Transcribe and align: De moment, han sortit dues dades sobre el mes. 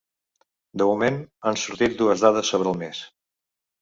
De 0.81 0.87
moment, 0.91 1.19
han 1.49 1.59
sortit 1.65 1.99
dues 2.03 2.25
dades 2.25 2.51
sobre 2.55 2.73
el 2.75 2.81
mes. 2.85 3.03